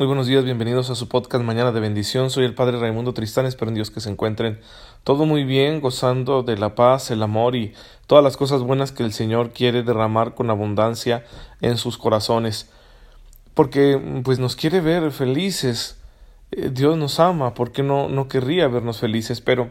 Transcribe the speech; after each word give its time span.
Muy 0.00 0.06
buenos 0.06 0.28
días, 0.28 0.44
bienvenidos 0.44 0.88
a 0.88 0.94
su 0.94 1.08
podcast 1.08 1.44
Mañana 1.44 1.72
de 1.72 1.80
Bendición. 1.80 2.30
Soy 2.30 2.46
el 2.46 2.54
Padre 2.54 2.80
Raimundo 2.80 3.12
Tristán, 3.12 3.44
espero 3.44 3.68
en 3.68 3.74
Dios 3.74 3.90
que 3.90 4.00
se 4.00 4.08
encuentren 4.08 4.58
todo 5.04 5.26
muy 5.26 5.44
bien, 5.44 5.82
gozando 5.82 6.42
de 6.42 6.56
la 6.56 6.74
paz, 6.74 7.10
el 7.10 7.22
amor 7.22 7.54
y 7.54 7.74
todas 8.06 8.24
las 8.24 8.38
cosas 8.38 8.62
buenas 8.62 8.92
que 8.92 9.02
el 9.02 9.12
Señor 9.12 9.50
quiere 9.50 9.82
derramar 9.82 10.34
con 10.34 10.48
abundancia 10.48 11.26
en 11.60 11.76
sus 11.76 11.98
corazones. 11.98 12.70
Porque 13.52 14.22
pues 14.24 14.38
nos 14.38 14.56
quiere 14.56 14.80
ver 14.80 15.10
felices. 15.10 15.98
Eh, 16.50 16.70
Dios 16.72 16.96
nos 16.96 17.20
ama, 17.20 17.52
porque 17.52 17.82
no, 17.82 18.08
no 18.08 18.26
querría 18.26 18.68
vernos 18.68 19.00
felices? 19.00 19.42
Pero 19.42 19.68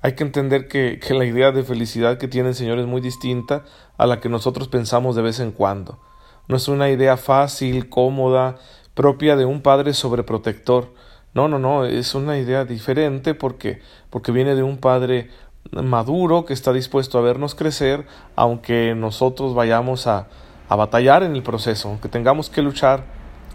hay 0.00 0.14
que 0.14 0.24
entender 0.24 0.68
que, 0.68 0.98
que 0.98 1.12
la 1.12 1.26
idea 1.26 1.52
de 1.52 1.62
felicidad 1.62 2.16
que 2.16 2.26
tiene 2.26 2.48
el 2.48 2.54
Señor 2.54 2.78
es 2.78 2.86
muy 2.86 3.02
distinta 3.02 3.66
a 3.98 4.06
la 4.06 4.18
que 4.18 4.30
nosotros 4.30 4.68
pensamos 4.68 5.14
de 5.14 5.20
vez 5.20 5.40
en 5.40 5.52
cuando. 5.52 6.00
No 6.48 6.56
es 6.56 6.68
una 6.68 6.88
idea 6.88 7.18
fácil, 7.18 7.90
cómoda, 7.90 8.56
propia 8.98 9.36
de 9.36 9.44
un 9.44 9.62
padre 9.62 9.94
sobreprotector. 9.94 10.92
No, 11.32 11.46
no, 11.46 11.60
no, 11.60 11.84
es 11.84 12.16
una 12.16 12.36
idea 12.36 12.64
diferente 12.64 13.32
porque, 13.32 13.80
porque 14.10 14.32
viene 14.32 14.56
de 14.56 14.64
un 14.64 14.78
padre 14.78 15.30
maduro 15.70 16.44
que 16.44 16.52
está 16.52 16.72
dispuesto 16.72 17.16
a 17.16 17.20
vernos 17.20 17.54
crecer, 17.54 18.06
aunque 18.34 18.96
nosotros 18.96 19.54
vayamos 19.54 20.08
a, 20.08 20.26
a 20.68 20.74
batallar 20.74 21.22
en 21.22 21.36
el 21.36 21.44
proceso, 21.44 21.88
aunque 21.88 22.08
tengamos 22.08 22.50
que 22.50 22.60
luchar 22.60 23.04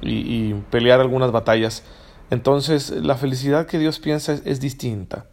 y, 0.01 0.53
pelear 0.71 1.01
algunas 1.01 1.33
batallas. 1.33 1.83
Entonces, 2.29 2.91
la 2.91 3.15
felicidad 3.15 3.65
que 3.65 3.79
Dios 3.79 3.99
piensa 3.99 4.31
es, 4.31 4.43
es 4.45 4.61
distinta. 4.61 5.25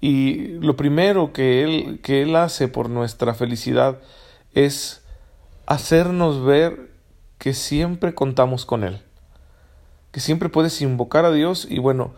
Y 0.00 0.58
lo 0.58 0.74
primero 0.74 1.32
que 1.32 1.62
él, 1.62 2.00
que 2.02 2.22
él 2.22 2.34
hace 2.34 2.66
por 2.66 2.90
nuestra 2.90 3.34
felicidad 3.34 4.00
es 4.54 5.04
hacernos 5.66 6.44
ver 6.44 6.90
que 7.38 7.54
siempre 7.54 8.12
contamos 8.12 8.66
con 8.66 8.82
Él 8.82 9.04
que 10.10 10.20
siempre 10.20 10.48
puedes 10.48 10.80
invocar 10.82 11.24
a 11.24 11.30
Dios 11.30 11.66
y 11.68 11.78
bueno, 11.78 12.14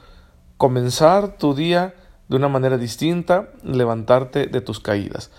comenzar 0.57 1.37
tu 1.37 1.55
día 1.55 1.95
de 2.29 2.37
una 2.37 2.49
manera 2.49 2.79
distinta, 2.79 3.51
levantarte 3.63 4.47
de 4.47 4.61
tus 4.61 4.81
caídas. 4.81 5.31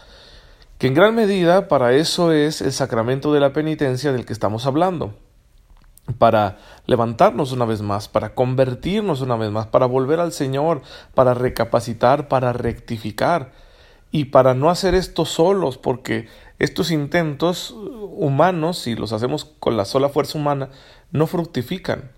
Que 0.78 0.88
en 0.88 0.94
gran 0.94 1.16
medida 1.16 1.68
para 1.68 1.94
eso 1.94 2.32
es 2.32 2.62
el 2.62 2.74
sacramento 2.74 3.34
de 3.34 3.40
la 3.40 3.54
penitencia 3.54 4.12
del 4.12 4.26
que 4.26 4.34
estamos 4.34 4.66
hablando. 4.66 5.16
Para 6.18 6.58
levantarnos 6.86 7.54
una 7.54 7.64
vez 7.64 7.82
más, 7.82 8.10
para 8.10 8.36
convertirnos 8.36 9.22
una 9.22 9.38
vez 9.38 9.50
más, 9.50 9.68
para 9.68 9.86
volver 9.86 10.20
al 10.20 10.34
Señor, 10.34 10.82
para 11.16 11.34
recapacitar, 11.34 12.28
para 12.28 12.52
rectificar 12.52 13.54
y 14.12 14.26
para 14.26 14.54
no 14.54 14.70
hacer 14.70 14.94
esto 14.94 15.24
solos, 15.24 15.78
porque 15.78 16.28
estos 16.60 16.92
intentos 16.92 17.72
humanos, 17.72 18.78
si 18.80 18.96
los 18.96 19.14
hacemos 19.14 19.46
con 19.46 19.78
la 19.78 19.86
sola 19.86 20.10
fuerza 20.10 20.38
humana, 20.38 20.70
no 21.12 21.26
fructifican 21.26 22.12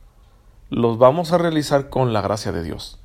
los 0.70 0.98
vamos 0.98 1.32
a 1.32 1.38
realizar 1.38 1.90
con 1.90 2.14
la 2.14 2.22
gracia 2.22 2.52
de 2.52 2.64
Dios. 2.64 3.00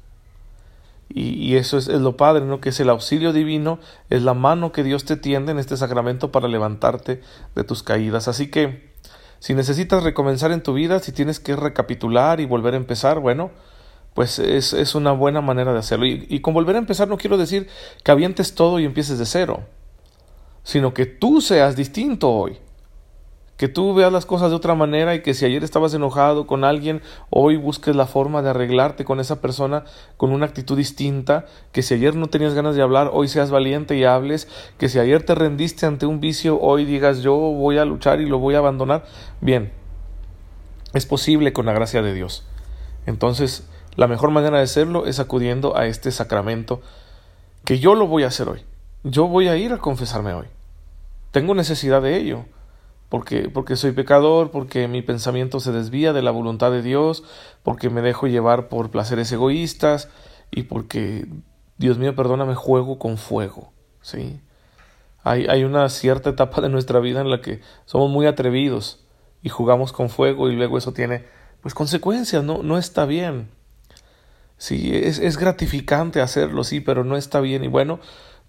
Y, 1.13 1.57
eso 1.57 1.77
es, 1.77 1.89
lo 1.89 2.17
padre, 2.17 2.45
¿no? 2.45 2.61
Que 2.61 2.69
es 2.69 2.79
el 2.79 2.89
auxilio 2.89 3.33
divino, 3.33 3.81
es 4.11 4.23
la 4.23 4.33
mano 4.33 4.71
que 4.71 4.85
Dios 4.85 5.05
te 5.05 5.17
tiende 5.17 5.51
en 5.51 5.59
este 5.59 5.77
sacramento 5.77 6.31
para 6.31 6.47
levantarte 6.47 7.21
de 7.57 7.65
tus 7.65 7.83
caídas. 7.83 8.29
Así 8.29 8.49
que, 8.49 8.93
si 9.41 9.55
necesitas 9.55 10.05
recomenzar 10.05 10.53
en 10.53 10.63
tu 10.63 10.73
vida, 10.73 11.01
si 11.01 11.11
tienes 11.11 11.41
que 11.41 11.57
recapitular 11.57 12.39
y 12.39 12.47
volver 12.47 12.75
a 12.75 12.77
empezar, 12.77 13.19
bueno, 13.19 13.51
pues 14.15 14.39
es, 14.39 14.95
una 14.95 15.11
buena 15.11 15.41
manera 15.41 15.73
de 15.73 15.81
hacerlo. 15.81 16.07
Y, 16.07 16.27
y 16.29 16.41
con 16.43 16.55
volver 16.55 16.77
a 16.77 16.79
empezar 16.79 17.09
no 17.09 17.19
quiero 17.19 17.37
decir 17.37 17.67
que 18.05 18.13
avientes 18.13 18.55
todo 18.55 18.79
y 18.79 18.85
empieces 18.85 19.19
de 19.19 19.27
cero, 19.27 19.65
sino 20.63 20.95
que 20.95 21.07
tú 21.07 21.41
seas 21.41 21.75
distinto 21.75 22.31
hoy 22.31 22.61
que 23.61 23.69
tú 23.69 23.93
veas 23.93 24.11
las 24.11 24.25
cosas 24.25 24.49
de 24.49 24.57
otra 24.57 24.75
manera 24.75 25.15
y 25.15 25.21
que 25.21 25.35
si 25.35 25.45
ayer 25.45 25.63
estabas 25.63 25.93
enojado 25.93 26.47
con 26.47 26.65
alguien, 26.65 27.03
hoy 27.29 27.59
busques 27.59 27.95
la 27.95 28.07
forma 28.07 28.41
de 28.41 28.49
arreglarte 28.49 29.05
con 29.05 29.21
esa 29.21 29.43
persona 29.43 29.85
con 30.17 30.33
una 30.33 30.47
actitud 30.47 30.79
distinta, 30.79 31.45
que 31.71 31.83
si 31.83 31.93
ayer 31.93 32.17
no 32.17 32.29
tenías 32.29 32.55
ganas 32.55 32.75
de 32.75 32.81
hablar, 32.81 33.11
hoy 33.13 33.29
seas 33.29 33.51
valiente 33.51 33.99
y 33.99 34.05
hables, 34.05 34.49
que 34.79 34.89
si 34.89 34.99
ayer 34.99 35.25
te 35.25 35.35
rendiste 35.35 35.85
ante 35.85 36.07
un 36.07 36.21
vicio, 36.21 36.59
hoy 36.59 36.87
digas 36.87 37.21
yo 37.21 37.35
voy 37.35 37.77
a 37.77 37.85
luchar 37.85 38.23
y 38.23 38.27
lo 38.31 38.39
voy 38.39 38.55
a 38.55 38.61
abandonar. 38.61 39.05
Bien, 39.43 39.71
es 40.95 41.05
posible 41.05 41.53
con 41.53 41.67
la 41.67 41.75
gracia 41.75 42.01
de 42.01 42.15
Dios. 42.15 42.47
Entonces, 43.05 43.69
la 43.95 44.07
mejor 44.07 44.31
manera 44.31 44.57
de 44.57 44.65
hacerlo 44.65 45.05
es 45.05 45.21
acudiendo 45.21 45.77
a 45.77 45.85
este 45.85 46.13
sacramento 46.13 46.81
que 47.67 47.79
yo 47.79 47.95
lo 47.95 48.07
voy 48.07 48.23
a 48.23 48.29
hacer 48.29 48.49
hoy. 48.49 48.63
Yo 49.05 49.29
voy 49.29 49.49
a 49.49 49.59
ir 49.59 49.75
a 49.75 49.77
confesarme 49.77 50.33
hoy. 50.33 50.47
Tengo 51.31 51.55
necesidad 51.55 52.01
de 52.01 52.17
ello 52.17 52.47
porque, 53.11 53.51
porque 53.51 53.75
soy 53.75 53.91
pecador, 53.91 54.53
porque 54.53 54.87
mi 54.87 55.03
pensamiento 55.03 55.59
se 55.59 55.73
desvía 55.73 56.13
de 56.13 56.23
la 56.23 56.31
voluntad 56.31 56.71
de 56.71 56.81
Dios, 56.81 57.25
porque 57.65 57.91
me 57.91 58.03
dejo 58.03 58.29
llevar 58.29 58.69
por 58.69 58.91
placeres 58.91 59.31
egoístas 59.33 60.09
y 60.53 60.63
porque, 60.63 61.27
Dios 61.77 61.99
mío, 61.99 62.15
perdóname, 62.15 62.55
juego 62.55 63.01
con 63.01 63.19
fuego. 63.19 63.73
¿sí? 64.01 64.41
Hay, 65.25 65.47
hay 65.49 65.65
una 65.65 65.89
cierta 65.89 66.31
etapa 66.31 66.61
de 66.61 66.69
nuestra 66.69 67.01
vida 67.01 67.21
en 67.21 67.31
la 67.31 67.41
que 67.41 67.61
somos 67.85 68.11
muy 68.11 68.27
atrevidos 68.27 69.05
y 69.43 69.49
jugamos 69.49 69.93
con 69.93 70.09
fuego 70.09 70.49
y 70.49 70.55
luego 70.55 70.79
eso 70.79 70.93
tiene 70.93 71.25
pues 71.63 71.75
consecuencias, 71.75 72.45
no, 72.45 72.63
no 72.63 72.79
está 72.79 73.07
bien. 73.07 73.51
Sí, 74.57 74.93
es, 74.95 75.19
es 75.19 75.37
gratificante 75.37 76.21
hacerlo, 76.21 76.63
sí, 76.63 76.81
pero 76.81 77.03
no 77.03 77.17
está 77.17 77.41
bien 77.41 77.65
y 77.65 77.69
bueno, 77.69 77.99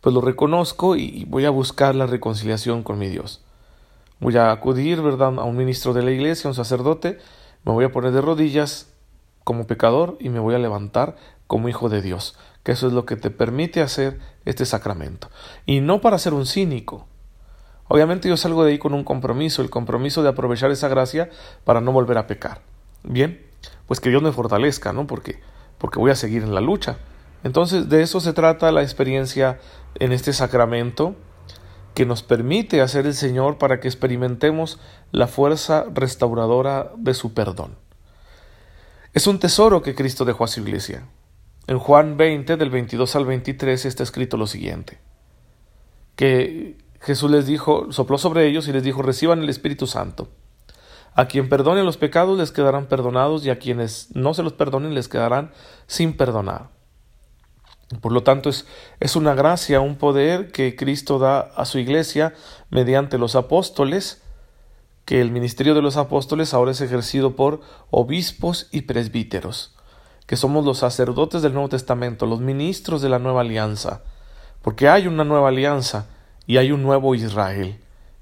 pues 0.01 0.13
lo 0.13 0.21
reconozco 0.21 0.95
y 0.95 1.25
voy 1.27 1.45
a 1.45 1.49
buscar 1.49 1.95
la 1.95 2.05
reconciliación 2.05 2.83
con 2.83 2.99
mi 2.99 3.07
Dios 3.07 3.43
voy 4.21 4.37
a 4.37 4.51
acudir, 4.51 5.01
¿verdad?, 5.01 5.39
a 5.39 5.43
un 5.43 5.57
ministro 5.57 5.93
de 5.93 6.03
la 6.03 6.11
iglesia, 6.11 6.47
un 6.47 6.55
sacerdote, 6.55 7.17
me 7.65 7.73
voy 7.73 7.83
a 7.83 7.91
poner 7.91 8.11
de 8.11 8.21
rodillas 8.21 8.93
como 9.43 9.67
pecador 9.67 10.15
y 10.19 10.29
me 10.29 10.39
voy 10.39 10.55
a 10.55 10.59
levantar 10.59 11.17
como 11.47 11.67
hijo 11.67 11.89
de 11.89 12.01
Dios, 12.01 12.37
que 12.63 12.71
eso 12.71 12.87
es 12.87 12.93
lo 12.93 13.05
que 13.05 13.17
te 13.17 13.31
permite 13.31 13.81
hacer 13.81 14.19
este 14.45 14.65
sacramento. 14.65 15.29
Y 15.65 15.81
no 15.81 15.99
para 15.99 16.19
ser 16.19 16.33
un 16.33 16.45
cínico. 16.45 17.07
Obviamente 17.87 18.29
yo 18.29 18.37
salgo 18.37 18.63
de 18.63 18.71
ahí 18.71 18.77
con 18.77 18.93
un 18.93 19.03
compromiso, 19.03 19.61
el 19.61 19.69
compromiso 19.69 20.23
de 20.23 20.29
aprovechar 20.29 20.71
esa 20.71 20.87
gracia 20.87 21.29
para 21.65 21.81
no 21.81 21.91
volver 21.91 22.17
a 22.17 22.27
pecar. 22.27 22.61
Bien, 23.03 23.45
pues 23.87 23.99
que 23.99 24.09
Dios 24.09 24.21
me 24.21 24.31
fortalezca, 24.31 24.93
¿no? 24.93 25.07
Porque, 25.07 25.41
porque 25.77 25.99
voy 25.99 26.11
a 26.11 26.15
seguir 26.15 26.43
en 26.43 26.53
la 26.53 26.61
lucha. 26.61 26.97
Entonces 27.43 27.89
de 27.89 28.03
eso 28.03 28.19
se 28.19 28.33
trata 28.33 28.71
la 28.71 28.83
experiencia 28.83 29.59
en 29.95 30.11
este 30.11 30.31
sacramento 30.31 31.15
que 31.93 32.05
nos 32.05 32.23
permite 32.23 32.81
hacer 32.81 33.05
el 33.05 33.13
Señor 33.13 33.57
para 33.57 33.79
que 33.79 33.87
experimentemos 33.87 34.79
la 35.11 35.27
fuerza 35.27 35.85
restauradora 35.93 36.91
de 36.97 37.13
su 37.13 37.33
perdón. 37.33 37.75
Es 39.13 39.27
un 39.27 39.39
tesoro 39.39 39.81
que 39.81 39.95
Cristo 39.95 40.23
dejó 40.23 40.45
a 40.45 40.47
su 40.47 40.61
iglesia. 40.61 41.05
En 41.67 41.79
Juan 41.79 42.17
20, 42.17 42.57
del 42.57 42.69
22 42.69 43.15
al 43.15 43.25
23, 43.25 43.85
está 43.85 44.03
escrito 44.03 44.37
lo 44.37 44.47
siguiente, 44.47 44.99
que 46.15 46.77
Jesús 47.01 47.29
les 47.29 47.45
dijo, 47.45 47.91
sopló 47.91 48.17
sobre 48.17 48.47
ellos 48.47 48.67
y 48.67 48.73
les 48.73 48.83
dijo, 48.83 49.01
reciban 49.01 49.41
el 49.41 49.49
Espíritu 49.49 49.85
Santo. 49.85 50.29
A 51.13 51.25
quien 51.25 51.49
perdone 51.49 51.83
los 51.83 51.97
pecados 51.97 52.37
les 52.37 52.51
quedarán 52.51 52.85
perdonados 52.85 53.45
y 53.45 53.49
a 53.49 53.59
quienes 53.59 54.15
no 54.15 54.33
se 54.33 54.43
los 54.43 54.53
perdonen 54.53 54.93
les 54.93 55.09
quedarán 55.09 55.51
sin 55.87 56.15
perdonar. 56.15 56.69
Por 57.99 58.13
lo 58.13 58.23
tanto, 58.23 58.49
es, 58.49 58.65
es 58.99 59.15
una 59.15 59.33
gracia, 59.33 59.81
un 59.81 59.97
poder 59.97 60.51
que 60.51 60.75
Cristo 60.75 61.19
da 61.19 61.39
a 61.39 61.65
su 61.65 61.77
iglesia 61.77 62.33
mediante 62.69 63.17
los 63.17 63.35
apóstoles, 63.35 64.21
que 65.05 65.19
el 65.19 65.31
ministerio 65.31 65.73
de 65.73 65.81
los 65.81 65.97
apóstoles 65.97 66.53
ahora 66.53 66.71
es 66.71 66.79
ejercido 66.79 67.35
por 67.35 67.59
obispos 67.89 68.69
y 68.71 68.83
presbíteros, 68.83 69.75
que 70.25 70.37
somos 70.37 70.63
los 70.63 70.77
sacerdotes 70.77 71.41
del 71.41 71.53
Nuevo 71.53 71.69
Testamento, 71.69 72.25
los 72.25 72.39
ministros 72.39 73.01
de 73.01 73.09
la 73.09 73.19
nueva 73.19 73.41
alianza, 73.41 74.03
porque 74.61 74.87
hay 74.87 75.07
una 75.07 75.25
nueva 75.25 75.49
alianza 75.49 76.07
y 76.47 76.57
hay 76.57 76.71
un 76.71 76.83
nuevo 76.83 77.13
Israel, 77.15 77.79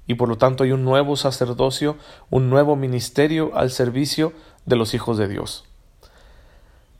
y 0.08 0.14
por 0.14 0.28
lo 0.28 0.36
tanto 0.36 0.64
hay 0.64 0.72
un 0.72 0.84
nuevo 0.84 1.14
sacerdocio, 1.14 1.96
un 2.30 2.50
nuevo 2.50 2.74
ministerio 2.74 3.52
al 3.54 3.70
servicio 3.70 4.32
de 4.66 4.74
los 4.74 4.92
hijos 4.94 5.16
de 5.16 5.28
Dios. 5.28 5.69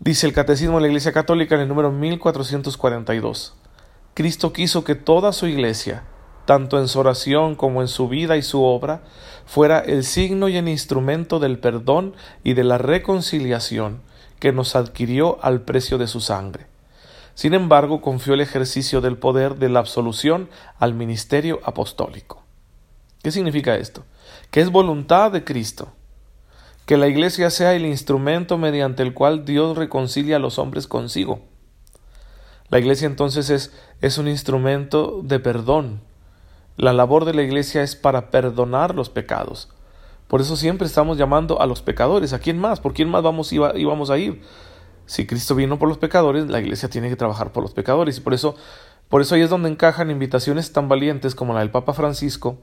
Dice 0.03 0.27
el 0.27 0.33
Catecismo 0.33 0.77
de 0.77 0.81
la 0.81 0.87
Iglesia 0.87 1.13
Católica 1.13 1.55
en 1.55 1.61
el 1.61 1.69
número 1.69 1.93
1442. 1.93 3.55
Cristo 4.15 4.51
quiso 4.51 4.83
que 4.83 4.95
toda 4.95 5.35
su 5.35 5.47
Iglesia, 5.47 6.05
tanto 6.47 6.79
en 6.79 6.89
su 6.89 6.99
oración 7.01 7.55
como 7.55 7.83
en 7.83 7.89
su 7.89 8.09
vida 8.09 8.39
y 8.39 8.43
su 8.43 8.63
obra, 8.65 9.03
fuera 9.45 9.79
el 9.81 10.05
signo 10.05 10.49
y 10.49 10.57
el 10.57 10.69
instrumento 10.69 11.39
del 11.39 11.59
perdón 11.59 12.15
y 12.43 12.55
de 12.55 12.65
la 12.65 12.79
reconciliación 12.79 14.01
que 14.39 14.53
nos 14.53 14.75
adquirió 14.75 15.39
al 15.45 15.61
precio 15.61 15.99
de 15.99 16.07
su 16.07 16.23
sangre. 16.23 16.65
Sin 17.35 17.53
embargo, 17.53 18.01
confió 18.01 18.33
el 18.33 18.41
ejercicio 18.41 19.03
del 19.03 19.19
poder 19.19 19.57
de 19.57 19.69
la 19.69 19.81
absolución 19.81 20.49
al 20.79 20.95
ministerio 20.95 21.61
apostólico. 21.63 22.43
¿Qué 23.23 23.31
significa 23.31 23.77
esto? 23.77 24.05
Que 24.51 24.63
es 24.63 24.71
voluntad 24.71 25.31
de 25.31 25.45
Cristo 25.45 25.93
que 26.91 26.97
la 26.97 27.07
Iglesia 27.07 27.51
sea 27.51 27.75
el 27.75 27.87
instrumento 27.87 28.59
mediante 28.59 29.05
el 29.05 29.15
cual 29.15 29.45
Dios 29.45 29.79
reconcilia 29.79 30.35
a 30.35 30.39
los 30.41 30.59
hombres 30.59 30.89
consigo. 30.89 31.39
La 32.69 32.81
Iglesia 32.81 33.07
entonces 33.07 33.49
es, 33.49 33.73
es 34.01 34.19
un 34.19 34.27
instrumento 34.27 35.21
de 35.23 35.39
perdón. 35.39 36.01
La 36.77 36.93
labor 36.93 37.27
de 37.27 37.33
la 37.33 37.43
Iglesia 37.43 37.85
es 37.85 37.95
para 37.95 38.33
perdonar 38.33 38.97
los 38.97 39.09
pecados, 39.09 39.69
Por 40.27 40.41
eso 40.41 40.57
siempre 40.57 40.85
estamos 40.85 41.17
llamando 41.17 41.61
a 41.61 41.67
los 41.67 41.81
pecadores. 41.81 42.33
¿A 42.33 42.41
quién 42.41 42.59
más? 42.59 42.81
¿Por 42.81 42.93
quién 42.93 43.09
más 43.09 43.23
vamos 43.23 43.53
íbamos 43.53 44.11
a 44.11 44.19
ir? 44.19 44.43
Si 45.07 45.29
Cristo 45.29 45.55
vino 45.55 45.79
por 45.79 45.89
los 45.89 45.99
pecadores, 45.99 46.49
la 46.49 46.59
iglesia 46.59 46.91
tiene 46.91 47.09
que 47.09 47.15
trabajar 47.15 47.53
por 47.53 47.63
los 47.63 47.73
pecadores. 47.73 48.19
Y 48.19 48.21
por 48.21 48.35
eso, 48.35 48.57
por 49.09 49.23
eso 49.23 49.37
ahí 49.37 49.43
es 49.43 49.51
donde 49.51 49.69
encajan 49.69 50.11
invitaciones 50.11 50.73
tan 50.73 50.89
valientes 50.89 51.37
como 51.37 51.55
la 51.55 51.61
del 51.61 51.71
Papa 51.71 51.93
Francisco, 51.93 52.59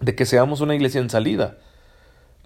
de 0.00 0.16
que 0.16 0.26
seamos 0.26 0.60
una 0.60 0.74
iglesia 0.74 1.00
en 1.00 1.08
salida. 1.08 1.58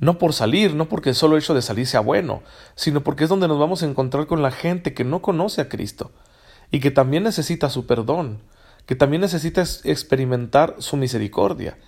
No 0.03 0.19
por 0.19 0.33
salir, 0.33 0.75
no 0.75 0.89
porque 0.89 1.11
el 1.11 1.15
solo 1.15 1.39
hecho 1.39 1.55
de 1.55 1.63
salir 1.63 1.87
sea 1.87 2.01
bueno, 2.01 2.43
sino 2.75 3.05
porque 3.05 3.23
es 3.23 3.31
donde 3.31 3.47
nos 3.47 3.61
vamos 3.61 3.85
a 3.85 3.87
encontrar 3.87 4.27
con 4.27 4.43
la 4.43 4.51
gente 4.51 4.95
que 4.95 5.05
no 5.05 5.23
conoce 5.23 5.61
a 5.61 5.69
Cristo 5.69 6.11
y 6.73 6.81
que 6.81 6.91
también 6.91 7.23
necesita 7.23 7.71
su 7.71 7.87
perdón, 7.87 8.41
que 8.85 8.97
también 8.97 9.21
necesita 9.21 9.63
experimentar 9.85 10.75
su 10.79 10.97
misericordia. 10.97 11.79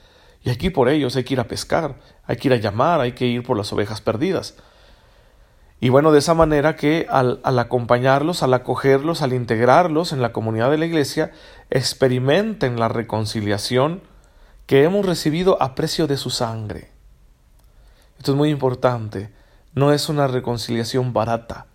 Y 0.44 0.50
aquí 0.50 0.70
por 0.70 0.88
ellos 0.88 1.16
hay 1.16 1.24
que 1.24 1.34
ir 1.34 1.40
a 1.40 1.48
pescar, 1.48 1.96
hay 2.24 2.36
que 2.36 2.46
ir 2.46 2.54
a 2.54 2.58
llamar, 2.58 3.00
hay 3.00 3.14
que 3.14 3.26
ir 3.26 3.42
por 3.42 3.56
las 3.56 3.72
ovejas 3.72 4.00
perdidas. 4.00 4.54
Y 5.80 5.88
bueno, 5.88 6.12
de 6.12 6.20
esa 6.20 6.34
manera 6.34 6.76
que 6.76 7.08
al, 7.10 7.40
al, 7.42 7.58
acompañarlos, 7.58 8.44
al 8.44 8.54
acogerlos, 8.54 9.22
al 9.22 9.32
integrarlos 9.32 10.12
en 10.12 10.22
la 10.22 10.32
comunidad 10.32 10.70
de 10.70 10.78
la 10.78 10.86
iglesia, 10.86 11.32
experimenten 11.68 12.78
la 12.78 12.86
reconciliación 12.86 14.02
que 14.66 14.84
hemos 14.84 15.04
recibido 15.04 15.60
a 15.60 15.74
precio 15.74 16.06
de 16.06 16.16
su 16.16 16.30
sangre. 16.30 16.93
Esto 18.18 18.32
es 18.32 18.36
muy 18.36 18.50
importante. 18.50 19.32
No 19.74 19.92
es 19.92 20.08
una 20.08 20.26
reconciliación 20.26 21.12
barata. 21.12 21.66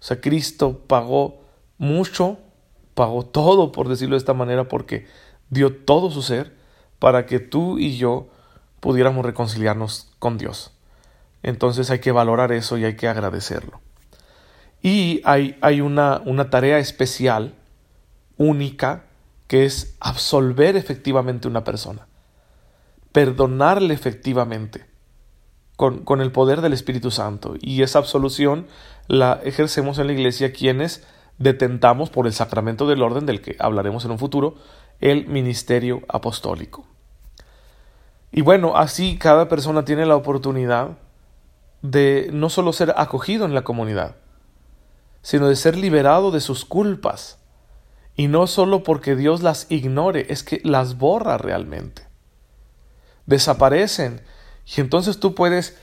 O 0.00 0.02
sea, 0.02 0.20
Cristo 0.20 0.80
pagó 0.86 1.42
mucho, 1.78 2.38
pagó 2.94 3.24
todo, 3.24 3.72
por 3.72 3.88
decirlo 3.88 4.14
de 4.14 4.18
esta 4.18 4.34
manera, 4.34 4.68
porque 4.68 5.06
dio 5.50 5.74
todo 5.74 6.10
su 6.10 6.22
ser 6.22 6.56
para 6.98 7.26
que 7.26 7.38
tú 7.38 7.78
y 7.78 7.96
yo 7.96 8.28
pudiéramos 8.80 9.24
reconciliarnos 9.24 10.10
con 10.18 10.38
Dios. 10.38 10.72
Entonces 11.42 11.90
hay 11.90 12.00
que 12.00 12.12
valorar 12.12 12.52
eso 12.52 12.78
y 12.78 12.84
hay 12.84 12.96
que 12.96 13.08
agradecerlo. 13.08 13.80
Y 14.82 15.22
hay, 15.24 15.56
hay 15.60 15.80
una, 15.80 16.22
una 16.24 16.50
tarea 16.50 16.78
especial, 16.78 17.54
única, 18.36 19.04
que 19.48 19.64
es 19.64 19.96
absolver 20.00 20.76
efectivamente 20.76 21.48
una 21.48 21.64
persona, 21.64 22.06
perdonarle 23.12 23.94
efectivamente 23.94 24.86
con, 25.78 26.04
con, 26.04 26.20
el 26.20 26.32
poder 26.32 26.60
del 26.60 26.74
Espíritu 26.74 27.10
Santo. 27.10 27.54
Y 27.62 27.82
esa 27.82 28.00
absolución 28.00 28.66
la 29.06 29.40
ejercemos 29.44 29.98
en 29.98 30.08
la 30.08 30.12
iglesia 30.12 30.52
quienes 30.52 31.06
detentamos 31.38 32.10
por 32.10 32.26
el 32.26 32.34
sacramento 32.34 32.86
del 32.86 33.02
orden 33.02 33.24
del 33.24 33.40
que 33.40 33.56
hablaremos 33.58 34.04
en 34.04 34.10
un 34.10 34.18
futuro, 34.18 34.56
el 35.00 35.26
ministerio 35.26 36.02
apostólico. 36.08 36.84
Y 38.32 38.42
bueno, 38.42 38.76
así 38.76 39.16
cada 39.16 39.48
persona 39.48 39.84
tiene 39.84 40.04
la 40.04 40.16
oportunidad 40.16 40.98
de 41.80 42.28
no 42.32 42.50
solo 42.50 42.72
ser 42.72 42.92
acogido 42.96 43.44
en 43.44 43.54
la 43.54 43.62
comunidad, 43.62 44.16
sino 45.22 45.48
de 45.48 45.56
ser 45.56 45.76
liberado 45.76 46.30
de 46.30 46.40
sus 46.40 46.64
culpas. 46.64 47.38
Y 48.16 48.26
no 48.26 48.48
solo 48.48 48.82
porque 48.82 49.14
Dios 49.14 49.42
las 49.42 49.70
ignore, 49.70 50.26
es 50.28 50.42
que 50.42 50.60
las 50.64 50.98
borra 50.98 51.38
realmente. 51.38 52.02
Desaparecen. 53.26 54.20
Y 54.76 54.80
entonces 54.80 55.18
tú 55.18 55.34
puedes, 55.34 55.78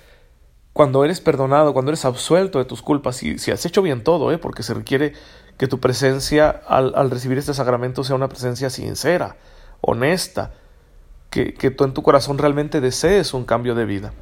cuando 0.74 1.04
eres 1.04 1.22
perdonado, 1.22 1.74
cuando 1.74 1.92
eres 1.92 2.06
absuelto 2.06 2.60
de 2.60 2.66
tus 2.66 2.82
culpas, 2.82 3.24
y 3.24 3.40
si 3.40 3.52
has 3.52 3.66
hecho 3.66 3.82
bien 3.82 4.04
todo, 4.04 4.32
¿eh? 4.32 4.38
porque 4.38 4.64
se 4.64 4.74
requiere 4.74 5.14
que 5.58 5.68
tu 5.68 5.80
presencia 5.80 6.50
al, 6.50 7.10
recibir 7.10 7.38
este 7.38 7.54
sacramento 7.54 8.04
sea 8.04 8.16
una 8.16 8.30
presencia 8.30 8.70
sincera, 8.70 9.38
honesta, 9.82 10.52
que, 11.30 11.54
que 11.54 11.72
tú 11.72 11.84
en 11.84 11.94
tu 11.94 12.04
corazón 12.04 12.38
realmente 12.38 12.82
desees 12.82 13.34
un 13.34 13.46
cambio 13.46 13.74
de 13.74 13.86
vida. 13.86 14.14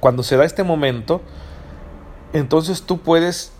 Cuando 0.00 0.22
se 0.22 0.36
da 0.36 0.44
este 0.44 0.62
momento, 0.62 1.22
entonces 2.32 2.82
tú 2.82 3.00
puedes, 3.00 3.52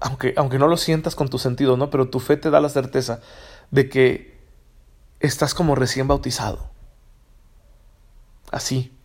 aunque, 0.00 0.34
aunque 0.36 0.58
no 0.58 0.68
lo 0.68 0.76
sientas 0.76 1.14
con 1.14 1.28
tu 1.28 1.38
sentido, 1.38 1.76
¿no? 1.76 1.90
Pero 1.90 2.08
tu 2.08 2.20
fe 2.20 2.36
te 2.36 2.50
da 2.50 2.60
la 2.60 2.68
certeza 2.68 3.20
de 3.70 3.88
que 3.88 4.38
estás 5.20 5.54
como 5.54 5.74
recién 5.74 6.06
bautizado. 6.06 6.73
Así, 8.54 8.96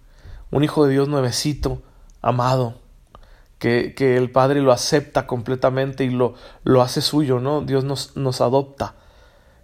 un 0.51 0.63
hijo 0.63 0.85
de 0.85 0.91
Dios 0.91 1.07
nuevecito, 1.07 1.81
amado, 2.21 2.75
que, 3.57 3.95
que, 3.95 4.15
el 4.15 4.29
Padre 4.29 4.61
lo 4.61 4.71
acepta 4.71 5.25
completamente 5.25 6.03
y 6.03 6.11
lo, 6.11 6.35
lo 6.63 6.83
hace 6.83 7.01
suyo, 7.01 7.39
¿no? 7.39 7.61
Dios 7.61 7.83
nos, 7.83 8.15
nos 8.15 8.41
adopta 8.41 8.93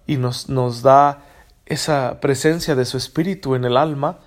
y 0.08 0.18
nos, 0.18 0.50
nos 0.50 0.82
da 0.82 1.24
esa 1.68 2.20
presencia 2.20 2.74
de 2.74 2.86
su 2.86 2.98
Espíritu 2.98 3.54
en 3.54 3.64
el 3.64 3.78
alma 3.78 4.18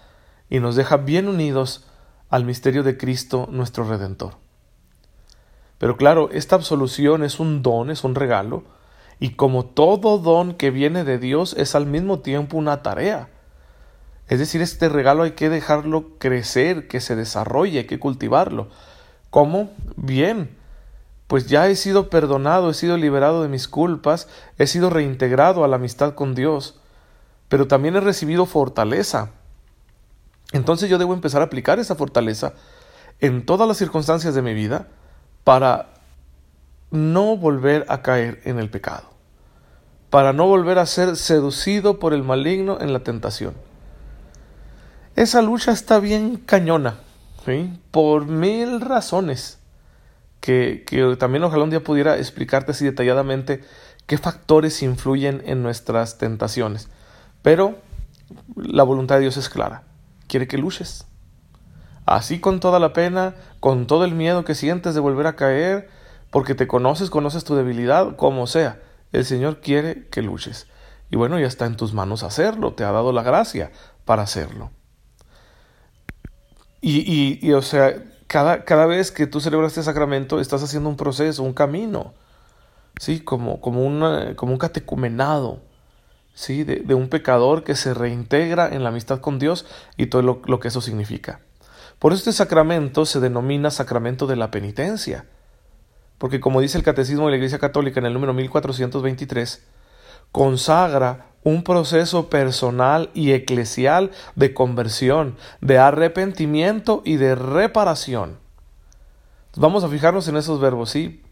y 0.48 0.60
nos 0.60 0.76
deja 0.76 0.96
bien 0.96 1.26
unidos 1.26 1.88
al 2.30 2.44
misterio 2.44 2.84
de 2.84 2.96
Cristo 2.96 3.48
nuestro 3.50 3.82
Redentor. 3.82 4.34
Pero 5.78 5.96
claro, 5.96 6.30
esta 6.30 6.54
absolución 6.54 7.24
es 7.24 7.40
un 7.40 7.62
don, 7.64 7.90
es 7.90 8.04
un 8.04 8.14
regalo, 8.14 8.62
y 9.18 9.30
como 9.30 9.66
todo 9.66 10.18
don 10.18 10.54
que 10.54 10.70
viene 10.70 11.02
de 11.02 11.18
Dios 11.18 11.56
es 11.58 11.74
al 11.74 11.86
mismo 11.86 12.20
tiempo 12.20 12.56
una 12.56 12.84
tarea. 12.84 13.28
Es 14.28 14.38
decir, 14.38 14.60
este 14.60 14.88
regalo 14.88 15.22
hay 15.22 15.32
que 15.32 15.48
dejarlo 15.48 16.18
crecer, 16.18 16.86
que 16.86 17.00
se 17.00 17.16
desarrolle, 17.16 17.80
hay 17.80 17.86
que 17.86 17.98
cultivarlo. 17.98 18.68
¿Cómo? 19.30 19.70
Bien, 19.96 20.56
pues 21.28 21.46
ya 21.46 21.68
he 21.68 21.76
sido 21.76 22.08
perdonado, 22.10 22.70
he 22.70 22.74
sido 22.74 22.96
liberado 22.96 23.42
de 23.42 23.48
mis 23.48 23.68
culpas, 23.68 24.28
he 24.58 24.66
sido 24.66 24.90
reintegrado 24.90 25.64
a 25.64 25.68
la 25.68 25.76
amistad 25.76 26.14
con 26.14 26.34
Dios, 26.34 26.80
pero 27.48 27.68
también 27.68 27.96
he 27.96 28.00
recibido 28.00 28.46
fortaleza, 28.46 29.32
entonces 30.52 30.88
yo 30.88 30.96
debo 30.96 31.12
empezar 31.12 31.42
a 31.42 31.46
aplicar 31.46 31.78
esa 31.78 31.94
fortaleza 31.94 32.54
en 33.20 33.44
todas 33.44 33.68
las 33.68 33.76
circunstancias 33.76 34.34
de 34.34 34.42
mi 34.42 34.54
vida 34.54 34.88
para 35.44 35.90
no 36.90 37.36
volver 37.36 37.84
a 37.88 38.00
caer 38.00 38.40
en 38.44 38.58
el 38.58 38.70
pecado, 38.70 39.10
para 40.08 40.32
no 40.32 40.46
volver 40.46 40.78
a 40.78 40.86
ser 40.86 41.16
seducido 41.16 41.98
por 41.98 42.14
el 42.14 42.22
maligno 42.22 42.78
en 42.80 42.94
la 42.94 43.00
tentación. 43.00 43.67
Esa 45.18 45.42
lucha 45.42 45.72
está 45.72 45.98
bien 45.98 46.36
cañona, 46.36 47.00
por 47.90 48.26
mil 48.26 48.80
razones, 48.80 49.58
que, 50.40 50.84
que 50.86 51.16
también 51.16 51.42
ojalá 51.42 51.64
un 51.64 51.70
día 51.70 51.82
pudiera 51.82 52.18
explicarte 52.18 52.70
así 52.70 52.84
detalladamente 52.84 53.64
qué 54.06 54.16
factores 54.16 54.80
influyen 54.80 55.42
en 55.44 55.64
nuestras 55.64 56.18
tentaciones. 56.18 56.88
Pero 57.42 57.78
la 58.54 58.84
voluntad 58.84 59.16
de 59.16 59.22
Dios 59.22 59.36
es 59.38 59.48
clara 59.48 59.82
quiere 60.28 60.46
que 60.46 60.56
luches. 60.56 61.04
Así 62.06 62.38
con 62.38 62.60
toda 62.60 62.78
la 62.78 62.92
pena, 62.92 63.34
con 63.58 63.88
todo 63.88 64.04
el 64.04 64.14
miedo 64.14 64.44
que 64.44 64.54
sientes 64.54 64.94
de 64.94 65.00
volver 65.00 65.26
a 65.26 65.34
caer, 65.34 65.90
porque 66.30 66.54
te 66.54 66.68
conoces, 66.68 67.10
conoces 67.10 67.42
tu 67.42 67.56
debilidad, 67.56 68.14
como 68.14 68.46
sea, 68.46 68.80
el 69.10 69.24
Señor 69.24 69.60
quiere 69.62 70.06
que 70.10 70.22
luches. 70.22 70.68
Y 71.10 71.16
bueno, 71.16 71.40
ya 71.40 71.48
está 71.48 71.66
en 71.66 71.76
tus 71.76 71.92
manos 71.92 72.22
hacerlo, 72.22 72.74
te 72.74 72.84
ha 72.84 72.92
dado 72.92 73.12
la 73.12 73.24
gracia 73.24 73.72
para 74.04 74.22
hacerlo. 74.22 74.70
Y, 76.80 77.38
y, 77.46 77.52
o 77.52 77.62
sea, 77.62 78.02
cada, 78.26 78.64
cada, 78.64 78.86
vez 78.86 79.10
que 79.10 79.26
tú 79.26 79.40
celebras 79.40 79.72
este 79.72 79.82
sacramento, 79.82 80.40
estás 80.40 80.62
haciendo 80.62 80.88
un 80.88 80.96
proceso, 80.96 81.42
un 81.42 81.54
camino, 81.54 82.14
¿sí? 83.00 83.20
Como, 83.20 83.60
como, 83.60 83.84
una, 83.84 84.36
como 84.36 84.52
un 84.52 84.58
catecumenado 84.58 85.60
¿sí? 86.38 86.62
De, 86.62 86.94
un 86.94 87.08
pecador 87.08 87.64
que 87.64 87.74
se 87.74 87.94
reintegra 87.94 88.68
en 88.68 88.84
la 88.84 88.90
amistad 88.90 89.20
con 89.20 89.40
Dios 89.40 89.66
y 89.96 90.06
todo 90.06 90.22
lo, 90.22 90.40
lo 90.46 90.60
que 90.60 90.68
eso 90.68 90.80
significa. 90.80 91.40
Por 91.98 92.12
eso 92.12 92.20
este 92.20 92.32
sacramento 92.32 93.06
se 93.06 93.18
denomina 93.18 93.72
sacramento 93.72 94.28
de 94.28 94.36
la 94.36 94.52
penitencia, 94.52 95.24
porque 96.16 96.38
como 96.38 96.60
dice 96.60 96.78
el 96.78 96.84
Catecismo 96.84 97.24
de 97.24 97.32
la 97.32 97.36
Iglesia 97.38 97.58
Católica 97.58 97.98
en 97.98 98.06
el 98.06 98.14
número 98.14 98.34
1423, 98.34 99.64
consagra 100.32 101.28
un 101.44 101.62
proceso 101.62 102.28
personal 102.28 103.10
y 103.14 103.32
eclesial 103.32 104.10
de 104.34 104.52
conversión, 104.52 105.36
de 105.60 105.78
arrepentimiento 105.78 107.02
y 107.04 107.16
de 107.16 107.34
reparación. 107.34 108.38
Vamos 109.56 109.82
a 109.82 109.88
fijarnos 109.88 110.28
en 110.28 110.36
esos 110.36 110.60
verbos, 110.60 110.90
¿sí? 110.90 111.22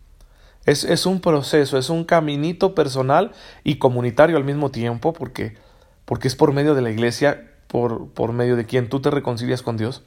Es, 0.64 1.06
un 1.06 1.20
proceso, 1.20 1.78
es 1.78 1.90
un 1.90 2.04
caminito 2.04 2.74
personal 2.74 3.30
y 3.62 3.76
comunitario 3.76 4.36
al 4.36 4.42
mismo 4.42 4.72
tiempo, 4.72 5.12
porque, 5.12 5.56
porque 6.04 6.26
es 6.26 6.34
por 6.34 6.52
medio 6.52 6.74
de 6.74 6.82
la 6.82 6.90
iglesia, 6.90 7.52
por, 7.68 8.08
por 8.08 8.32
medio 8.32 8.56
de 8.56 8.66
quien 8.66 8.88
tú 8.88 9.00
te 9.00 9.12
reconcilias 9.12 9.62
con 9.62 9.76
Dios. 9.76 10.02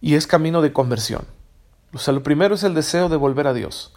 Y 0.00 0.14
es 0.14 0.26
camino 0.26 0.62
de 0.62 0.72
conversión. 0.72 1.26
O 1.92 1.98
sea, 1.98 2.14
lo 2.14 2.22
primero 2.22 2.54
es 2.54 2.62
el 2.62 2.72
deseo 2.72 3.10
de 3.10 3.16
volver 3.16 3.46
a 3.46 3.52
Dios, 3.52 3.92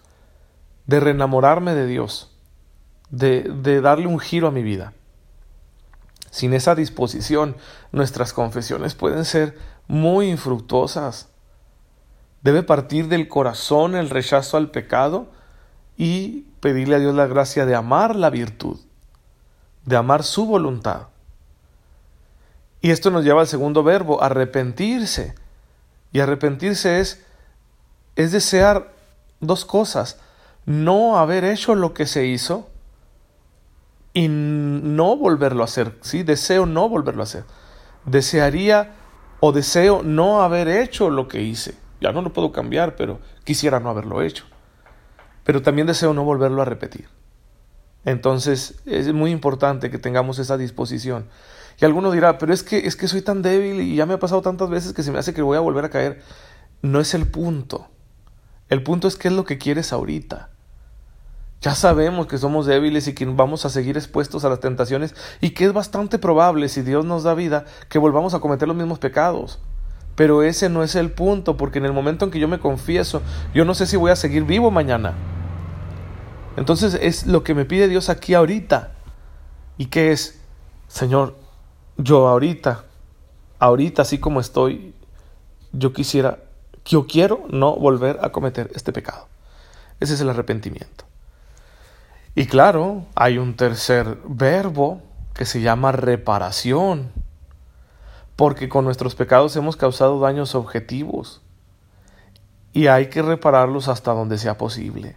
de 0.86 1.00
reenamorarme 1.00 1.74
de 1.74 1.86
Dios, 1.86 2.37
de, 3.10 3.80
darle 3.80 4.06
un 4.06 4.18
giro 4.18 4.48
a 4.48 4.52
mi 4.52 4.62
vida. 4.62 4.92
Sin 6.30 6.52
esa 6.52 6.74
disposición, 6.74 7.56
nuestras 7.92 8.32
confesiones 8.32 8.94
pueden 8.94 9.24
ser 9.24 9.56
muy 9.86 10.28
infructuosas 10.28 11.28
Debe 12.42 12.62
partir 12.62 13.08
del 13.08 13.28
corazón 13.28 13.96
el 13.96 14.10
rechazo 14.10 14.56
al 14.56 14.70
pecado 14.70 15.26
y 15.96 16.46
pedirle 16.60 16.96
a 16.96 16.98
Dios 16.98 17.14
la 17.14 17.26
gracia 17.26 17.66
de 17.66 17.74
amar 17.74 18.14
la 18.14 18.30
virtud, 18.30 18.78
de 19.84 19.96
amar 19.96 20.22
su 20.22 20.46
voluntad. 20.46 21.08
Y 22.80 22.90
esto 22.90 23.10
nos 23.10 23.24
lleva 23.24 23.40
al 23.40 23.48
segundo 23.48 23.82
verbo, 23.82 24.22
arrepentirse. 24.22 25.34
Y 26.12 26.20
arrepentirse 26.20 27.00
es 27.00 28.32
desear 28.32 28.94
dos 29.40 29.64
cosas. 29.64 30.20
No 30.64 31.18
haber 31.18 31.44
hecho 31.44 31.74
lo 31.74 31.92
que 31.92 32.06
se 32.06 32.26
hizo 32.26 32.68
y 34.12 34.28
no 34.28 35.16
volverlo 35.16 35.62
a 35.62 35.64
hacer. 35.64 35.96
¿sí? 36.00 36.22
Deseo 36.22 36.66
no 36.66 36.88
volverlo 36.88 37.22
a 37.22 37.24
hacer. 37.24 37.44
Desearía 38.04 38.94
o 39.40 39.52
deseo 39.52 40.02
no 40.02 40.42
haber 40.42 40.68
hecho 40.68 41.10
lo 41.10 41.28
que 41.28 41.42
hice. 41.42 41.74
Ya 42.00 42.12
no 42.12 42.22
lo 42.22 42.32
puedo 42.32 42.52
cambiar, 42.52 42.96
pero 42.96 43.20
quisiera 43.44 43.80
no 43.80 43.90
haberlo 43.90 44.22
hecho. 44.22 44.44
Pero 45.44 45.62
también 45.62 45.86
deseo 45.86 46.14
no 46.14 46.24
volverlo 46.24 46.62
a 46.62 46.64
repetir. 46.64 47.08
Entonces 48.04 48.80
es 48.86 49.12
muy 49.12 49.30
importante 49.30 49.90
que 49.90 49.98
tengamos 49.98 50.38
esa 50.38 50.56
disposición. 50.56 51.26
Y 51.80 51.84
alguno 51.84 52.10
dirá, 52.10 52.38
pero 52.38 52.52
es 52.52 52.62
que, 52.62 52.78
es 52.78 52.96
que 52.96 53.06
soy 53.06 53.22
tan 53.22 53.42
débil 53.42 53.80
y 53.80 53.96
ya 53.96 54.06
me 54.06 54.14
ha 54.14 54.18
pasado 54.18 54.42
tantas 54.42 54.68
veces 54.68 54.92
que 54.92 55.02
se 55.02 55.12
me 55.12 55.18
hace 55.18 55.34
que 55.34 55.42
voy 55.42 55.56
a 55.56 55.60
volver 55.60 55.84
a 55.84 55.90
caer. 55.90 56.22
No 56.82 57.00
es 57.00 57.14
el 57.14 57.26
punto. 57.26 57.88
El 58.68 58.82
punto 58.82 59.08
es 59.08 59.16
qué 59.16 59.28
es 59.28 59.34
lo 59.34 59.44
que 59.44 59.58
quieres 59.58 59.92
ahorita. 59.92 60.50
Ya 61.60 61.74
sabemos 61.74 62.28
que 62.28 62.38
somos 62.38 62.66
débiles 62.66 63.08
y 63.08 63.14
que 63.14 63.24
vamos 63.26 63.64
a 63.64 63.70
seguir 63.70 63.96
expuestos 63.96 64.44
a 64.44 64.48
las 64.48 64.60
tentaciones 64.60 65.14
y 65.40 65.50
que 65.50 65.64
es 65.64 65.72
bastante 65.72 66.18
probable, 66.18 66.68
si 66.68 66.82
Dios 66.82 67.04
nos 67.04 67.24
da 67.24 67.34
vida, 67.34 67.64
que 67.88 67.98
volvamos 67.98 68.32
a 68.34 68.38
cometer 68.38 68.68
los 68.68 68.76
mismos 68.76 69.00
pecados. 69.00 69.58
Pero 70.14 70.42
ese 70.42 70.68
no 70.68 70.82
es 70.82 70.94
el 70.94 71.10
punto, 71.10 71.56
porque 71.56 71.78
en 71.78 71.84
el 71.84 71.92
momento 71.92 72.24
en 72.24 72.30
que 72.30 72.38
yo 72.38 72.48
me 72.48 72.60
confieso, 72.60 73.22
yo 73.54 73.64
no 73.64 73.74
sé 73.74 73.86
si 73.86 73.96
voy 73.96 74.10
a 74.10 74.16
seguir 74.16 74.44
vivo 74.44 74.70
mañana. 74.70 75.14
Entonces 76.56 76.98
es 77.00 77.26
lo 77.26 77.42
que 77.42 77.54
me 77.54 77.64
pide 77.64 77.88
Dios 77.88 78.08
aquí 78.08 78.34
ahorita. 78.34 78.92
¿Y 79.76 79.86
qué 79.86 80.12
es? 80.12 80.40
Señor, 80.88 81.36
yo 81.96 82.28
ahorita, 82.28 82.84
ahorita 83.58 84.02
así 84.02 84.18
como 84.18 84.40
estoy, 84.40 84.94
yo 85.72 85.92
quisiera, 85.92 86.38
yo 86.84 87.06
quiero 87.06 87.46
no 87.50 87.76
volver 87.76 88.18
a 88.22 88.30
cometer 88.30 88.70
este 88.74 88.92
pecado. 88.92 89.28
Ese 90.00 90.14
es 90.14 90.20
el 90.20 90.30
arrepentimiento. 90.30 91.04
Y 92.34 92.46
claro, 92.46 93.06
hay 93.14 93.38
un 93.38 93.56
tercer 93.56 94.18
verbo 94.26 95.02
que 95.34 95.44
se 95.44 95.60
llama 95.60 95.92
reparación, 95.92 97.10
porque 98.36 98.68
con 98.68 98.84
nuestros 98.84 99.14
pecados 99.14 99.56
hemos 99.56 99.76
causado 99.76 100.20
daños 100.20 100.54
objetivos 100.54 101.42
y 102.72 102.86
hay 102.86 103.06
que 103.06 103.22
repararlos 103.22 103.88
hasta 103.88 104.12
donde 104.12 104.38
sea 104.38 104.58
posible. 104.58 105.16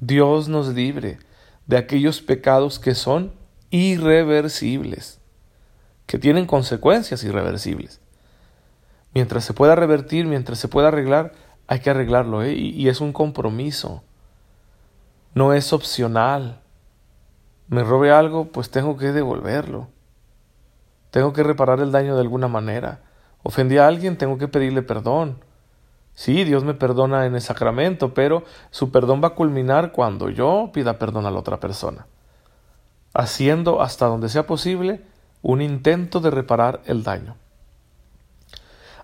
Dios 0.00 0.48
nos 0.48 0.68
libre 0.68 1.18
de 1.66 1.76
aquellos 1.76 2.20
pecados 2.20 2.78
que 2.78 2.94
son 2.94 3.32
irreversibles 3.70 5.20
que 6.06 6.18
tienen 6.18 6.46
consecuencias 6.46 7.24
irreversibles. 7.24 8.00
Mientras 9.14 9.44
se 9.44 9.54
pueda 9.54 9.74
revertir, 9.74 10.26
mientras 10.26 10.58
se 10.58 10.68
pueda 10.68 10.88
arreglar, 10.88 11.32
hay 11.66 11.80
que 11.80 11.90
arreglarlo, 11.90 12.42
¿eh? 12.42 12.52
y, 12.52 12.70
y 12.70 12.88
es 12.88 13.00
un 13.00 13.12
compromiso. 13.12 14.02
No 15.34 15.52
es 15.52 15.72
opcional. 15.72 16.60
Me 17.68 17.82
robe 17.82 18.12
algo, 18.12 18.46
pues 18.46 18.70
tengo 18.70 18.96
que 18.96 19.12
devolverlo. 19.12 19.88
Tengo 21.10 21.32
que 21.32 21.42
reparar 21.42 21.80
el 21.80 21.92
daño 21.92 22.14
de 22.14 22.20
alguna 22.20 22.48
manera. 22.48 23.00
Ofendí 23.42 23.78
a 23.78 23.86
alguien, 23.88 24.16
tengo 24.16 24.38
que 24.38 24.48
pedirle 24.48 24.82
perdón. 24.82 25.38
Sí, 26.14 26.44
Dios 26.44 26.62
me 26.62 26.74
perdona 26.74 27.26
en 27.26 27.34
el 27.34 27.40
sacramento, 27.40 28.14
pero 28.14 28.44
su 28.70 28.92
perdón 28.92 29.20
va 29.22 29.28
a 29.28 29.34
culminar 29.34 29.90
cuando 29.90 30.30
yo 30.30 30.70
pida 30.72 30.98
perdón 30.98 31.26
a 31.26 31.30
la 31.32 31.40
otra 31.40 31.58
persona, 31.58 32.06
haciendo 33.12 33.82
hasta 33.82 34.06
donde 34.06 34.28
sea 34.28 34.46
posible 34.46 35.02
un 35.42 35.60
intento 35.60 36.20
de 36.20 36.30
reparar 36.30 36.80
el 36.86 37.02
daño. 37.02 37.36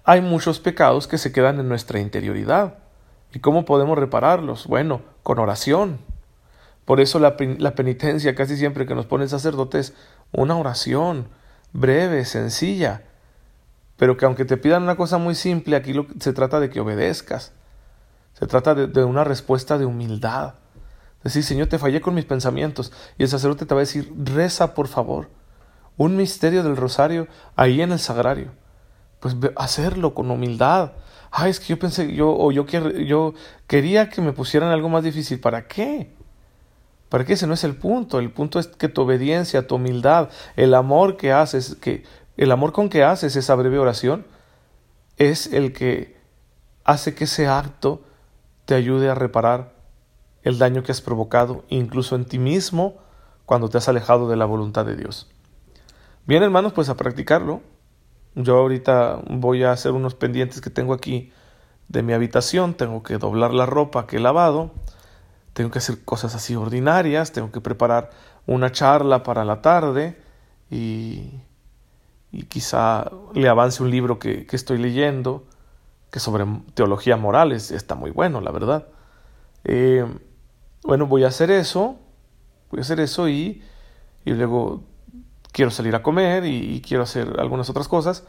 Hay 0.05 0.21
muchos 0.21 0.61
pecados 0.61 1.09
que 1.09 1.19
se 1.19 1.33
quedan 1.33 1.59
en 1.59 1.69
nuestra 1.69 1.99
interioridad. 1.99 2.75
¿Y 3.33 3.41
cómo 3.41 3.65
podemos 3.65 3.99
repararlos? 3.99 4.67
Bueno, 4.67 5.03
con 5.23 5.39
oración. 5.39 6.10
Por 6.91 7.01
eso 7.01 7.21
la, 7.21 7.37
penitencia 7.37 8.35
casi 8.35 8.57
siempre 8.57 8.85
que 8.85 8.97
nos 8.97 9.07
pone 9.07 9.23
el 9.23 9.31
sacerdote 9.31 9.79
es 9.79 9.95
una 10.33 10.57
oración 10.57 11.29
breve, 11.73 12.25
sencilla, 12.25 13.05
pero 13.97 14.17
que 14.17 14.25
aunque 14.25 14.45
te 14.45 14.57
pidan 14.57 14.83
una 14.83 14.97
cosa 14.97 15.17
muy 15.17 15.37
simple, 15.37 15.77
aquí 15.77 15.95
se 16.19 16.33
trata 16.33 16.59
de 16.59 16.69
que 16.69 16.81
obedezcas. 16.81 17.53
Se 18.33 18.49
trata 18.49 18.75
de, 18.75 18.89
de 18.89 19.05
una 19.05 19.23
respuesta 19.23 19.79
de 19.79 19.85
humildad. 19.85 20.55
Decir, 21.23 21.45
Señor, 21.45 21.69
te 21.69 21.79
fallé 21.79 22.01
con 22.01 22.13
mis 22.13 22.25
pensamientos. 22.25 22.93
Y 23.19 23.23
el 23.23 23.29
sacerdote 23.29 23.67
te 23.67 23.75
va 23.77 23.83
a 23.83 23.87
decir, 23.87 24.13
reza 24.25 24.75
por 24.75 24.89
favor 24.89 25.31
un 25.97 26.17
misterio 26.17 26.65
del 26.65 26.77
rosario 26.77 27.29
ahí 27.55 27.83
en 27.83 27.93
el 27.93 28.01
sagrario. 28.01 28.51
Pues 29.21 29.37
hacerlo 29.55 30.13
con 30.13 30.29
humildad. 30.29 30.95
Ay, 31.31 31.53
es 31.53 31.61
que 31.61 31.69
yo 31.69 31.79
pensé, 31.79 32.13
yo, 32.13 32.37
o 32.37 32.51
yo, 32.51 32.67
yo 32.67 33.35
quería 33.69 34.09
que 34.09 34.21
me 34.21 34.33
pusieran 34.33 34.73
algo 34.73 34.89
más 34.89 35.05
difícil. 35.05 35.39
¿Para 35.39 35.69
qué? 35.69 36.19
¿Para 37.11 37.25
qué? 37.25 37.35
Ese 37.35 37.47
no 37.47 37.55
es 37.55 37.65
el 37.65 37.77
punto. 37.77 38.19
El 38.19 38.31
punto 38.31 38.59
es 38.59 38.69
que 38.69 38.89
tu 38.89 39.03
obediencia, 39.03 39.67
tu 39.67 39.75
humildad, 39.75 40.31
el 40.57 40.73
amor 40.75 41.17
que 41.19 41.33
haces, 41.33 41.75
que, 41.75 42.05
el 42.39 42.53
amor 42.53 42.73
con 42.73 42.89
que 42.89 43.05
haces 43.05 43.37
esa 43.37 43.55
breve 43.57 43.79
oración, 43.79 44.25
es 45.19 45.53
el 45.53 45.75
que 45.75 46.17
hace 46.85 47.15
que 47.15 47.25
ese 47.25 47.49
acto 47.49 48.01
te 48.65 48.75
ayude 48.75 49.11
a 49.11 49.15
reparar 49.15 49.75
el 50.43 50.59
daño 50.59 50.83
que 50.83 50.93
has 50.93 51.03
provocado, 51.03 51.65
incluso 51.69 52.15
en 52.15 52.25
ti 52.25 52.39
mismo, 52.39 52.95
cuando 53.45 53.69
te 53.69 53.79
has 53.79 53.89
alejado 53.89 54.29
de 54.29 54.37
la 54.37 54.45
voluntad 54.45 54.87
de 54.87 54.97
Dios. 54.97 55.29
Bien, 56.27 56.45
hermanos, 56.45 56.73
pues 56.73 56.89
a 56.89 56.97
practicarlo. 56.97 57.61
Yo 58.37 58.57
ahorita 58.57 59.21
voy 59.29 59.65
a 59.65 59.73
hacer 59.73 59.91
unos 59.91 60.15
pendientes 60.15 60.61
que 60.61 60.71
tengo 60.71 60.95
aquí 60.95 61.33
de 61.89 62.05
mi 62.05 62.13
habitación. 62.13 62.75
Tengo 62.75 63.03
que 63.03 63.19
doblar 63.19 63.53
la 63.53 63.67
ropa 63.67 64.07
que 64.07 64.19
he 64.19 64.21
lavado. 64.21 64.71
Tengo 65.61 65.71
que 65.71 65.79
hacer 65.81 66.03
cosas 66.07 66.35
así 66.35 66.57
ordinarias. 66.57 67.33
Tengo 67.33 67.53
que 67.53 67.61
preparar 67.61 68.09
una 68.47 68.73
charla 68.73 69.23
para 69.23 69.45
la 69.45 69.61
tarde. 69.61 70.17
Y, 70.71 71.39
y 72.33 72.45
quizá 72.45 73.11
le 73.35 73.47
avance 73.47 73.83
un 73.83 73.91
libro 73.91 74.19
que, 74.19 74.47
que 74.47 74.57
estoy 74.57 74.79
leyendo. 74.79 75.45
Que 76.11 76.19
sobre 76.19 76.47
teología 76.73 77.19
moral 77.19 77.53
está 77.53 77.95
muy 77.95 78.11
bueno, 78.11 78.41
la 78.41 78.53
verdad. 78.53 78.89
Eh, 79.65 80.07
bueno, 80.83 81.07
voy 81.07 81.25
a 81.25 81.29
hacer 81.29 81.51
eso. 81.51 81.99
Voy 82.71 82.79
a 82.79 82.81
hacer 82.81 82.99
eso 82.99 83.29
y, 83.29 83.63
y 84.25 84.31
luego 84.31 84.83
quiero 85.53 85.71
salir 85.71 85.95
a 85.95 86.03
comer 86.03 86.47
y, 86.47 86.81
quiero 86.81 87.03
hacer 87.03 87.39
algunas 87.39 87.69
otras 87.69 87.87
cosas. 87.87 88.25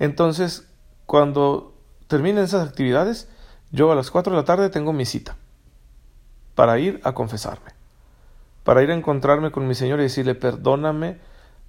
Entonces, 0.00 0.68
cuando 1.06 1.76
terminen 2.08 2.42
esas 2.42 2.68
actividades, 2.68 3.28
yo 3.70 3.92
a 3.92 3.94
las 3.94 4.10
4 4.10 4.32
de 4.32 4.36
la 4.36 4.44
tarde 4.44 4.68
tengo 4.68 4.92
mi 4.92 5.06
cita 5.06 5.36
para 6.54 6.78
ir 6.78 7.00
a 7.04 7.12
confesarme, 7.12 7.70
para 8.64 8.82
ir 8.82 8.90
a 8.90 8.94
encontrarme 8.94 9.50
con 9.50 9.66
mi 9.66 9.74
Señor 9.74 10.00
y 10.00 10.04
decirle, 10.04 10.34
perdóname, 10.34 11.18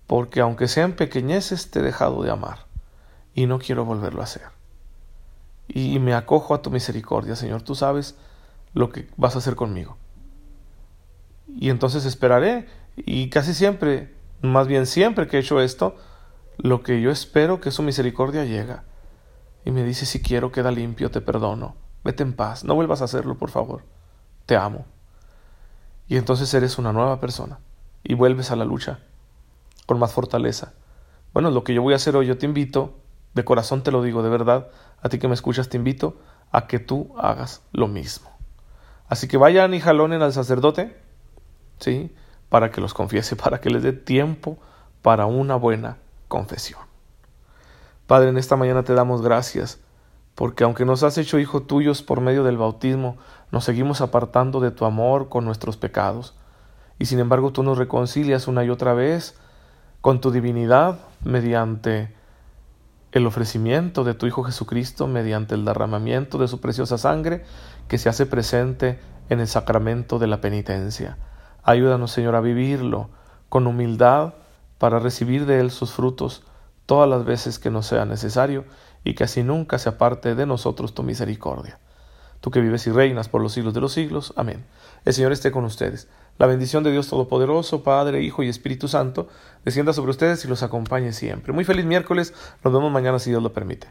porque 0.08 0.42
aunque 0.42 0.68
sean 0.68 0.94
pequeñeces, 0.94 1.72
te 1.72 1.80
he 1.80 1.84
dejado 1.84 2.24
de 2.24 2.32
amar 2.32 2.66
y 3.34 3.46
no 3.46 3.60
quiero 3.60 3.86
volverlo 3.86 4.22
a 4.22 4.26
hacer. 4.26 4.44
Y 5.68 6.00
me 6.00 6.14
acojo 6.14 6.54
a 6.54 6.62
tu 6.62 6.70
misericordia, 6.70 7.36
Señor, 7.36 7.62
tú 7.62 7.74
sabes 7.76 8.18
lo 8.74 8.90
que 8.90 9.08
vas 9.18 9.36
a 9.36 9.40
hacer 9.40 9.56
conmigo. 9.56 9.98
Y 11.48 11.70
entonces 11.70 12.06
esperaré 12.06 12.68
y 12.96 13.30
casi 13.30 13.54
siempre 13.54 14.14
más 14.44 14.68
bien 14.68 14.86
siempre 14.86 15.28
que 15.28 15.38
he 15.38 15.40
hecho 15.40 15.62
esto, 15.62 15.96
lo 16.58 16.84
que 16.84 17.02
yo 17.02 17.10
espero 17.12 17.62
que 17.62 17.72
su 17.72 17.82
misericordia 17.82 18.44
llega. 18.44 18.84
Y 19.66 19.72
me 19.72 19.84
dice, 19.84 20.06
si 20.06 20.22
quiero, 20.22 20.52
queda 20.52 20.70
limpio, 20.70 21.10
te 21.10 21.22
perdono. 21.22 21.76
Vete 22.04 22.24
en 22.24 22.34
paz, 22.34 22.66
no 22.66 22.76
vuelvas 22.76 23.02
a 23.02 23.06
hacerlo, 23.06 23.38
por 23.38 23.50
favor. 23.50 23.84
Te 24.46 24.56
amo. 24.56 24.86
Y 26.08 26.18
entonces 26.18 26.54
eres 26.54 26.78
una 26.78 26.94
nueva 26.94 27.20
persona 27.20 27.60
y 28.04 28.14
vuelves 28.14 28.52
a 28.52 28.56
la 28.56 28.66
lucha 28.66 29.00
con 29.86 30.00
más 30.00 30.12
fortaleza. 30.12 30.74
Bueno, 31.34 31.50
lo 31.52 31.64
que 31.64 31.74
yo 31.74 31.82
voy 31.82 31.94
a 31.94 31.98
hacer 31.98 32.16
hoy, 32.16 32.28
yo 32.28 32.38
te 32.38 32.46
invito, 32.46 32.94
de 33.34 33.44
corazón 33.44 33.84
te 33.84 33.92
lo 33.92 34.02
digo, 34.04 34.22
de 34.22 34.30
verdad, 34.30 34.68
a 35.02 35.10
ti 35.10 35.20
que 35.20 35.28
me 35.28 35.34
escuchas, 35.34 35.70
te 35.70 35.78
invito 35.78 36.18
a 36.52 36.68
que 36.68 36.80
tú 36.80 37.14
hagas 37.18 37.64
lo 37.72 37.88
mismo. 37.88 38.30
Así 39.08 39.28
que 39.28 39.38
vayan 39.38 39.74
y 39.74 39.80
jalonen 39.80 40.22
al 40.22 40.34
sacerdote, 40.34 40.96
¿sí? 41.80 42.14
para 42.50 42.70
que 42.70 42.82
los 42.82 42.94
confiese, 42.94 43.36
para 43.44 43.60
que 43.60 43.70
les 43.70 43.84
dé 43.84 43.94
tiempo 43.94 44.58
para 45.02 45.26
una 45.26 45.56
buena 45.56 45.98
confesión. 46.28 46.82
Padre, 48.06 48.30
en 48.30 48.38
esta 48.38 48.56
mañana 48.56 48.84
te 48.84 48.94
damos 48.94 49.22
gracias, 49.22 49.80
porque 50.36 50.64
aunque 50.64 50.86
nos 50.86 51.04
has 51.04 51.18
hecho 51.18 51.40
hijos 51.40 51.68
tuyos 51.68 52.02
por 52.02 52.22
medio 52.22 52.44
del 52.44 52.58
bautismo, 52.58 53.18
nos 53.52 53.66
seguimos 53.66 54.02
apartando 54.02 54.60
de 54.60 54.72
tu 54.72 54.86
amor 54.86 55.30
con 55.30 55.46
nuestros 55.46 55.78
pecados, 55.78 56.36
y 57.00 57.06
sin 57.06 57.20
embargo 57.20 57.52
tú 57.52 57.64
nos 57.64 57.78
reconcilias 57.78 58.48
una 58.48 58.64
y 58.64 58.70
otra 58.70 58.94
vez 58.94 59.38
con 60.02 60.22
tu 60.22 60.32
divinidad 60.32 61.00
mediante 61.24 62.14
el 63.14 63.28
ofrecimiento 63.28 64.04
de 64.04 64.16
tu 64.16 64.26
Hijo 64.26 64.44
Jesucristo, 64.44 65.08
mediante 65.08 65.54
el 65.54 65.66
derramamiento 65.66 66.40
de 66.40 66.48
su 66.48 66.60
preciosa 66.60 66.98
sangre 66.98 67.44
que 67.88 68.00
se 68.00 68.10
hace 68.10 68.26
presente 68.26 69.00
en 69.30 69.40
el 69.40 69.48
sacramento 69.48 70.18
de 70.18 70.28
la 70.28 70.42
penitencia. 70.42 71.18
Ayúdanos, 71.64 72.12
Señor, 72.12 72.36
a 72.36 72.42
vivirlo 72.42 73.10
con 73.50 73.68
humildad 73.68 74.34
para 74.80 75.00
recibir 75.00 75.46
de 75.46 75.60
Él 75.60 75.70
sus 75.70 75.94
frutos, 75.94 76.44
todas 76.86 77.08
las 77.08 77.24
veces 77.24 77.60
que 77.60 77.70
nos 77.70 77.86
sea 77.86 78.06
necesario, 78.06 78.66
y 79.04 79.14
que 79.14 79.24
así 79.24 79.44
nunca 79.44 79.78
se 79.78 79.90
aparte 79.90 80.36
de 80.36 80.46
nosotros 80.46 80.94
tu 80.94 81.04
misericordia. 81.04 81.80
Tú 82.42 82.52
que 82.52 82.62
vives 82.62 82.86
y 82.88 82.92
reinas 82.92 83.30
por 83.30 83.42
los 83.42 83.54
siglos 83.54 83.74
de 83.74 83.82
los 83.82 83.94
siglos. 83.94 84.34
Amén. 84.36 84.66
El 85.06 85.14
Señor 85.14 85.32
esté 85.32 85.52
con 85.52 85.64
ustedes. 85.64 86.10
La 86.38 86.48
bendición 86.48 86.84
de 86.84 86.92
Dios 86.92 87.08
Todopoderoso, 87.08 87.84
Padre, 87.84 88.22
Hijo 88.22 88.44
y 88.44 88.50
Espíritu 88.50 88.88
Santo, 88.88 89.30
descienda 89.64 89.94
sobre 89.94 90.12
ustedes 90.12 90.44
y 90.44 90.48
los 90.48 90.64
acompañe 90.64 91.14
siempre. 91.14 91.54
Muy 91.54 91.64
feliz 91.64 91.86
miércoles. 91.86 92.34
Nos 92.64 92.74
vemos 92.74 92.92
mañana 92.92 93.20
si 93.20 93.30
Dios 93.30 93.44
lo 93.44 93.54
permite. 93.54 93.88